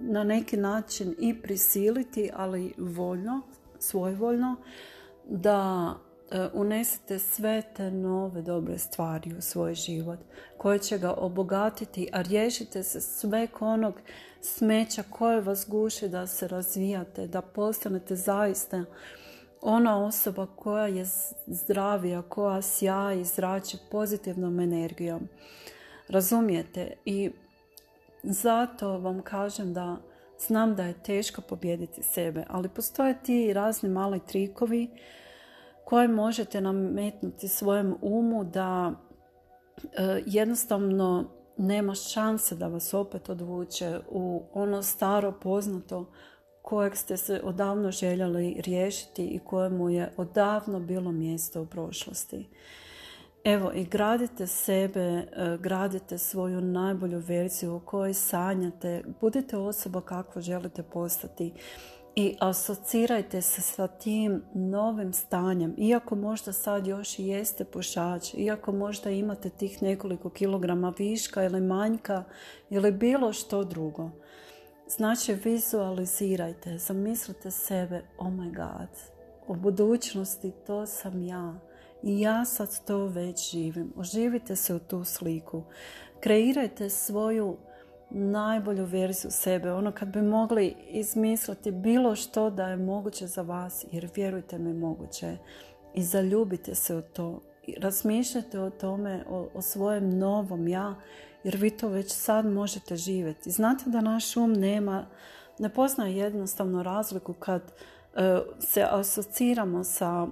na 0.00 0.24
neki 0.24 0.56
način 0.56 1.14
i 1.18 1.34
prisiliti, 1.42 2.30
ali 2.34 2.74
voljno, 2.78 3.40
svojvoljno, 3.78 4.56
da 5.28 5.94
e, 6.30 6.48
unesete 6.52 7.18
sve 7.18 7.62
te 7.76 7.90
nove 7.90 8.42
dobre 8.42 8.78
stvari 8.78 9.34
u 9.38 9.40
svoj 9.40 9.74
život 9.74 10.18
koje 10.56 10.78
će 10.78 10.98
ga 10.98 11.14
obogatiti, 11.14 12.08
a 12.12 12.22
riješite 12.22 12.82
se 12.82 13.00
sve 13.00 13.48
onog 13.60 13.94
smeća 14.40 15.02
koje 15.10 15.40
vas 15.40 15.66
guši 15.68 16.08
da 16.08 16.26
se 16.26 16.48
razvijate, 16.48 17.26
da 17.26 17.42
postanete 17.42 18.16
zaista 18.16 18.84
ona 19.60 20.04
osoba 20.04 20.46
koja 20.56 20.86
je 20.86 21.04
zdravija, 21.46 22.22
koja 22.22 22.62
sja 22.62 23.12
i 23.12 23.24
zrači 23.24 23.76
pozitivnom 23.90 24.60
energijom. 24.60 25.28
Razumijete? 26.08 26.92
I 27.04 27.30
zato 28.22 28.98
vam 28.98 29.22
kažem 29.22 29.74
da 29.74 29.96
znam 30.38 30.74
da 30.74 30.84
je 30.84 31.02
teško 31.02 31.42
pobijediti 31.42 32.02
sebe, 32.02 32.44
ali 32.48 32.68
postoje 32.68 33.22
ti 33.22 33.52
razni 33.52 33.88
mali 33.88 34.20
trikovi 34.26 34.90
koje 35.84 36.08
možete 36.08 36.60
nametnuti 36.60 37.48
svojem 37.48 37.94
umu 38.02 38.44
da 38.44 38.92
e, 39.82 40.22
jednostavno 40.26 41.30
nema 41.56 41.94
šanse 41.94 42.56
da 42.56 42.68
vas 42.68 42.94
opet 42.94 43.28
odvuče 43.28 43.98
u 44.10 44.42
ono 44.52 44.82
staro 44.82 45.32
poznato 45.42 46.12
kojeg 46.62 46.96
ste 46.96 47.16
se 47.16 47.40
odavno 47.44 47.90
željeli 47.90 48.60
riješiti 48.64 49.26
i 49.26 49.38
kojemu 49.38 49.90
je 49.90 50.12
odavno 50.16 50.80
bilo 50.80 51.12
mjesto 51.12 51.62
u 51.62 51.66
prošlosti. 51.66 52.48
Evo 53.44 53.72
i 53.74 53.84
gradite 53.84 54.46
sebe, 54.46 55.00
e, 55.00 55.26
gradite 55.60 56.18
svoju 56.18 56.60
najbolju 56.60 57.18
verziju 57.18 57.76
u 57.76 57.80
kojoj 57.80 58.14
sanjate, 58.14 59.04
budite 59.20 59.56
osoba 59.56 60.00
kako 60.00 60.40
želite 60.40 60.82
postati 60.82 61.52
i 62.16 62.36
asocirajte 62.40 63.42
se 63.42 63.62
sa 63.62 63.86
tim 63.86 64.42
novim 64.54 65.12
stanjem. 65.12 65.74
Iako 65.78 66.14
možda 66.14 66.52
sad 66.52 66.86
još 66.86 67.18
i 67.18 67.26
jeste 67.26 67.64
pušač, 67.64 68.34
iako 68.34 68.72
možda 68.72 69.10
imate 69.10 69.50
tih 69.50 69.82
nekoliko 69.82 70.30
kilograma 70.30 70.94
viška 70.98 71.44
ili 71.44 71.60
manjka 71.60 72.24
ili 72.70 72.92
bilo 72.92 73.32
što 73.32 73.64
drugo. 73.64 74.10
Znači 74.88 75.34
vizualizirajte, 75.34 76.78
zamislite 76.78 77.50
sebe, 77.50 78.02
oh 78.18 78.28
my 78.28 78.54
god, 78.56 78.88
u 79.46 79.54
budućnosti 79.54 80.52
to 80.66 80.86
sam 80.86 81.22
ja. 81.22 81.67
I 82.02 82.20
ja 82.20 82.44
sad 82.44 82.84
to 82.84 83.06
već 83.06 83.50
živim. 83.50 83.92
Oživite 83.96 84.56
se 84.56 84.74
u 84.74 84.78
tu 84.78 85.04
sliku. 85.04 85.62
Kreirajte 86.20 86.90
svoju 86.90 87.56
najbolju 88.10 88.84
verziju 88.84 89.30
sebe, 89.30 89.72
ono 89.72 89.92
kad 89.92 90.08
bi 90.08 90.22
mogli 90.22 90.74
izmisliti 90.88 91.70
bilo 91.70 92.16
što 92.16 92.50
da 92.50 92.68
je 92.68 92.76
moguće 92.76 93.26
za 93.26 93.42
vas, 93.42 93.84
jer 93.92 94.08
vjerujte 94.14 94.58
mi 94.58 94.74
moguće 94.74 95.36
i 95.94 96.02
zaljubite 96.02 96.74
se 96.74 96.96
u 96.96 97.02
to. 97.02 97.40
Razmišljajte 97.78 98.60
o 98.60 98.70
tome, 98.70 99.24
o, 99.28 99.48
o 99.54 99.62
svojem 99.62 100.18
novom 100.18 100.68
ja, 100.68 100.94
jer 101.44 101.56
vi 101.56 101.70
to 101.70 101.88
već 101.88 102.12
sad 102.12 102.46
možete 102.46 102.96
živjeti. 102.96 103.50
Znate 103.50 103.84
da 103.90 104.00
naš 104.00 104.36
um 104.36 104.52
nema, 104.52 105.06
ne 105.58 105.68
poznaje 105.68 106.16
jednostavno 106.16 106.82
razliku 106.82 107.32
kad 107.32 107.62
e, 107.62 108.38
se 108.58 108.86
asociramo 108.90 109.84
sa 109.84 110.26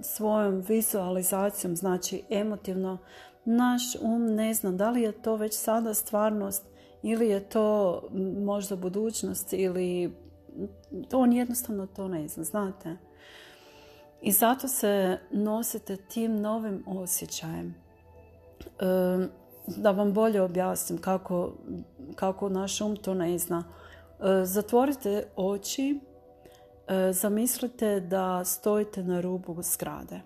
svojom 0.00 0.60
vizualizacijom, 0.68 1.76
znači 1.76 2.22
emotivno 2.30 2.98
naš 3.44 3.82
um 4.00 4.26
ne 4.26 4.54
zna 4.54 4.72
da 4.72 4.90
li 4.90 5.02
je 5.02 5.22
to 5.22 5.36
već 5.36 5.54
sada 5.54 5.94
stvarnost 5.94 6.66
ili 7.02 7.28
je 7.28 7.48
to 7.48 8.00
možda 8.44 8.76
budućnost 8.76 9.52
ili 9.52 10.12
on 11.12 11.32
jednostavno 11.32 11.86
to 11.86 12.08
ne 12.08 12.28
zna, 12.28 12.44
znate. 12.44 12.96
I 14.22 14.32
zato 14.32 14.68
se 14.68 15.18
nosite 15.30 15.96
tim 15.96 16.40
novim 16.40 16.84
osjećajem. 16.86 17.74
Da 19.66 19.90
vam 19.90 20.12
bolje 20.12 20.42
objasnim 20.42 20.98
kako, 20.98 21.52
kako 22.14 22.48
naš 22.48 22.80
um 22.80 22.96
to 22.96 23.14
ne 23.14 23.38
zna. 23.38 23.64
Zatvorite 24.44 25.24
oči, 25.36 26.00
zamislite 27.12 28.00
da 28.00 28.44
stojite 28.44 29.02
na 29.02 29.20
rubu 29.20 29.62
zgrade 29.62 30.20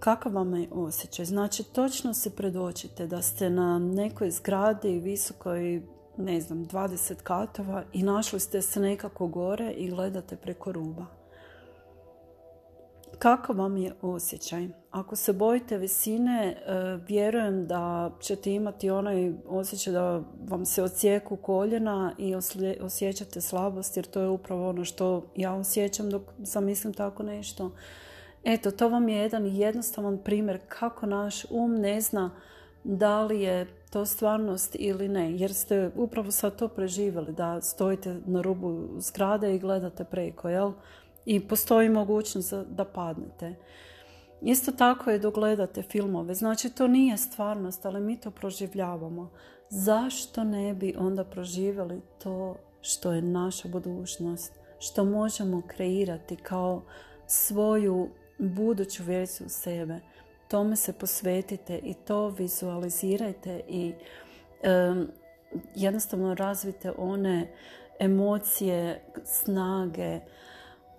kakav 0.00 0.34
vam 0.34 0.54
je 0.54 0.68
osjećaj? 0.72 1.24
Znači, 1.24 1.64
točno 1.64 2.14
se 2.14 2.36
predočite 2.36 3.06
da 3.06 3.22
ste 3.22 3.50
na 3.50 3.78
nekoj 3.78 4.30
zgradi 4.30 4.98
visokoj, 4.98 5.82
ne 6.16 6.40
znam, 6.40 6.66
20 6.66 7.14
katova 7.22 7.82
i 7.92 8.02
našli 8.02 8.40
ste 8.40 8.62
se 8.62 8.80
nekako 8.80 9.26
gore 9.26 9.72
i 9.72 9.90
gledate 9.90 10.36
preko 10.36 10.72
ruba. 10.72 11.19
Kakav 13.20 13.56
vam 13.56 13.76
je 13.76 13.92
osjećaj? 14.02 14.68
Ako 14.90 15.16
se 15.16 15.32
bojite 15.32 15.78
visine, 15.78 16.48
e, 16.48 16.72
vjerujem 17.08 17.66
da 17.66 18.10
ćete 18.20 18.52
imati 18.52 18.90
onaj 18.90 19.32
osjećaj 19.46 19.92
da 19.92 20.22
vam 20.48 20.66
se 20.66 20.82
ocijeku 20.82 21.36
koljena 21.36 22.14
i 22.18 22.34
osjećate 22.80 23.40
slabost, 23.40 23.96
jer 23.96 24.06
to 24.06 24.20
je 24.20 24.28
upravo 24.28 24.68
ono 24.68 24.84
što 24.84 25.32
ja 25.36 25.54
osjećam 25.54 26.10
dok 26.10 26.22
zamislim 26.38 26.94
tako 26.94 27.22
nešto. 27.22 27.72
Eto, 28.44 28.70
to 28.70 28.88
vam 28.88 29.08
je 29.08 29.16
jedan 29.16 29.46
jednostavan 29.46 30.18
primjer 30.18 30.60
kako 30.68 31.06
naš 31.06 31.44
um 31.50 31.74
ne 31.74 32.00
zna 32.00 32.30
da 32.84 33.22
li 33.22 33.40
je 33.40 33.66
to 33.90 34.06
stvarnost 34.06 34.76
ili 34.78 35.08
ne, 35.08 35.32
jer 35.36 35.54
ste 35.54 35.90
upravo 35.94 36.30
sad 36.30 36.56
to 36.56 36.68
preživjeli, 36.68 37.32
da 37.32 37.60
stojite 37.60 38.20
na 38.26 38.42
rubu 38.42 38.88
zgrade 38.98 39.54
i 39.54 39.58
gledate 39.58 40.04
preko, 40.04 40.48
jel? 40.48 40.72
I 41.24 41.48
postoji 41.48 41.88
mogućnost 41.88 42.52
da 42.52 42.84
padnete. 42.84 43.54
Isto 44.40 44.72
tako 44.72 45.10
je 45.10 45.18
dok 45.18 45.34
gledate 45.34 45.82
filmove, 45.82 46.34
znači 46.34 46.70
to 46.70 46.86
nije 46.88 47.16
stvarnost, 47.16 47.86
ali 47.86 48.00
mi 48.00 48.20
to 48.20 48.30
proživljavamo. 48.30 49.30
Zašto 49.68 50.44
ne 50.44 50.74
bi 50.74 50.94
onda 50.98 51.24
proživjeli 51.24 52.00
to 52.22 52.56
što 52.80 53.12
je 53.12 53.22
naša 53.22 53.68
budućnost, 53.68 54.52
što 54.78 55.04
možemo 55.04 55.62
kreirati 55.66 56.36
kao 56.36 56.82
svoju 57.26 58.08
buduću 58.38 59.02
verziju 59.04 59.48
sebe. 59.48 60.00
Tome 60.48 60.76
se 60.76 60.92
posvetite 60.92 61.78
i 61.78 61.94
to 61.94 62.28
vizualizirajte 62.28 63.62
i 63.68 63.92
jednostavno 65.74 66.34
razvite 66.34 66.92
one 66.98 67.52
emocije, 67.98 69.04
snage, 69.24 70.20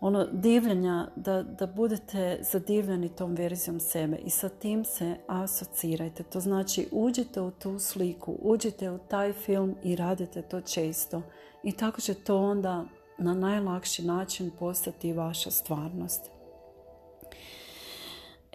ono 0.01 0.27
divljenja, 0.31 1.07
da, 1.15 1.43
da 1.43 1.67
budete 1.67 2.39
zadivljeni 2.41 3.09
tom 3.09 3.35
verzijom 3.35 3.79
sebe 3.79 4.17
i 4.17 4.29
sa 4.29 4.49
tim 4.49 4.85
se 4.85 5.15
asocirajte. 5.27 6.23
To 6.23 6.39
znači 6.39 6.87
uđite 6.91 7.41
u 7.41 7.51
tu 7.51 7.79
sliku, 7.79 8.37
uđite 8.41 8.91
u 8.91 8.97
taj 8.97 9.33
film 9.33 9.75
i 9.83 9.95
radite 9.95 10.41
to 10.41 10.61
često. 10.61 11.21
I 11.63 11.71
tako 11.71 12.01
će 12.01 12.13
to 12.13 12.37
onda 12.37 12.85
na 13.17 13.33
najlakši 13.33 14.05
način 14.05 14.51
postati 14.59 15.13
vaša 15.13 15.51
stvarnost. 15.51 16.40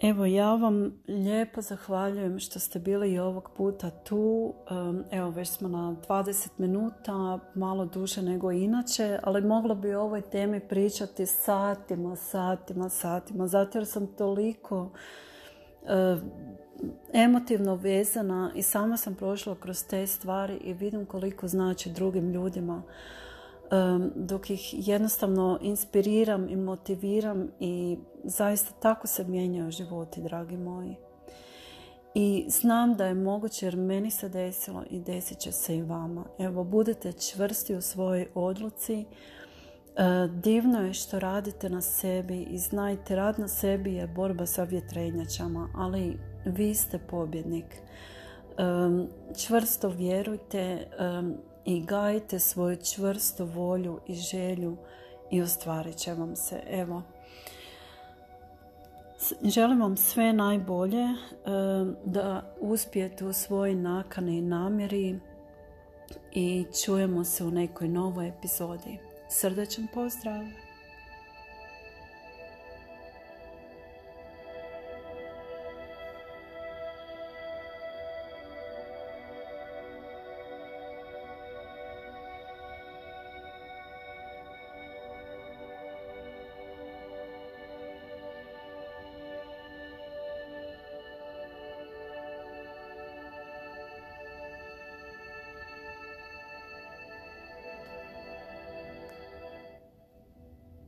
Evo, 0.01 0.25
ja 0.25 0.55
vam 0.55 1.01
lijepo 1.07 1.61
zahvaljujem 1.61 2.39
što 2.39 2.59
ste 2.59 2.79
bili 2.79 3.13
i 3.13 3.19
ovog 3.19 3.51
puta 3.57 3.89
tu. 3.89 4.53
Evo, 5.11 5.29
već 5.29 5.49
smo 5.49 5.67
na 5.67 5.95
20 6.07 6.49
minuta, 6.57 7.39
malo 7.55 7.85
duže 7.85 8.21
nego 8.21 8.51
inače, 8.51 9.19
ali 9.23 9.41
moglo 9.41 9.75
bi 9.75 9.93
o 9.93 10.01
ovoj 10.01 10.21
temi 10.21 10.59
pričati 10.59 11.25
satima, 11.25 12.15
satima, 12.15 12.89
satima, 12.89 13.47
zato 13.47 13.77
jer 13.77 13.85
sam 13.85 14.07
toliko 14.07 14.89
emotivno 17.13 17.75
vezana 17.75 18.51
i 18.55 18.61
sama 18.61 18.97
sam 18.97 19.15
prošla 19.15 19.55
kroz 19.55 19.83
te 19.83 20.07
stvari 20.07 20.57
i 20.63 20.73
vidim 20.73 21.05
koliko 21.05 21.47
znači 21.47 21.89
drugim 21.89 22.31
ljudima 22.31 22.83
dok 24.15 24.49
ih 24.49 24.87
jednostavno 24.87 25.59
inspiriram 25.61 26.49
i 26.49 26.55
motiviram 26.55 27.47
i 27.59 27.97
zaista 28.23 28.73
tako 28.79 29.07
se 29.07 29.23
mijenjaju 29.23 29.71
životi, 29.71 30.21
dragi 30.21 30.57
moji. 30.57 30.95
I 32.15 32.45
znam 32.49 32.95
da 32.95 33.05
je 33.05 33.13
moguće 33.13 33.65
jer 33.65 33.77
meni 33.77 34.11
se 34.11 34.29
desilo 34.29 34.83
i 34.89 34.99
desit 34.99 35.39
će 35.39 35.51
se 35.51 35.77
i 35.77 35.81
vama. 35.81 36.25
Evo, 36.39 36.63
budete 36.63 37.13
čvrsti 37.13 37.75
u 37.75 37.81
svojoj 37.81 38.27
odluci. 38.35 39.05
Divno 40.33 40.81
je 40.81 40.93
što 40.93 41.19
radite 41.19 41.69
na 41.69 41.81
sebi 41.81 42.41
i 42.41 42.57
znajte, 42.57 43.15
rad 43.15 43.39
na 43.39 43.47
sebi 43.47 43.93
je 43.93 44.07
borba 44.07 44.45
sa 44.45 44.63
vjetrenjačama, 44.63 45.69
ali 45.75 46.19
vi 46.45 46.73
ste 46.73 46.99
pobjednik. 47.09 47.65
Čvrsto 49.37 49.89
vjerujte 49.89 50.87
i 51.67 51.81
gajite 51.81 52.39
svoju 52.39 52.77
čvrstu 52.77 53.45
volju 53.45 53.99
i 54.07 54.15
želju 54.15 54.77
i 55.31 55.41
ostvarit 55.41 55.97
će 55.97 56.13
vam 56.13 56.35
se. 56.35 56.61
Evo, 56.69 57.01
želim 59.43 59.81
vam 59.81 59.97
sve 59.97 60.33
najbolje 60.33 61.07
da 62.05 62.55
uspijete 62.59 63.25
u 63.25 63.33
svojoj 63.33 63.75
nakani 63.75 64.37
i 64.37 64.41
namjeri 64.41 65.19
i 66.33 66.65
čujemo 66.85 67.23
se 67.23 67.43
u 67.43 67.51
nekoj 67.51 67.87
novoj 67.87 68.27
epizodi. 68.27 68.99
Srdečan 69.29 69.87
pozdrav! 69.93 70.66